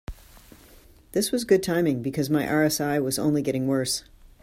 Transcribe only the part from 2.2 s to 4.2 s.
my RSI was only getting worse.